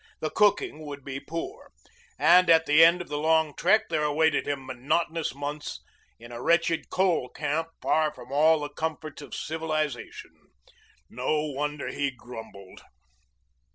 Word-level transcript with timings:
The 0.19 0.31
cooking 0.31 0.83
would 0.87 1.05
be 1.05 1.19
poor. 1.19 1.69
And 2.17 2.49
at 2.49 2.65
the 2.65 2.83
end 2.83 3.03
of 3.03 3.07
the 3.07 3.19
long 3.19 3.53
trek 3.55 3.83
there 3.91 4.03
awaited 4.03 4.47
him 4.47 4.65
monotonous 4.65 5.35
months 5.35 5.79
in 6.17 6.31
a 6.31 6.41
wretched 6.41 6.89
coal 6.89 7.29
camp 7.29 7.67
far 7.83 8.11
from 8.11 8.31
all 8.31 8.61
the 8.61 8.69
comforts 8.69 9.21
of 9.21 9.35
civilization. 9.35 10.31
No 11.07 11.43
wonder 11.51 11.89
he 11.89 12.09
grumbled. 12.09 12.81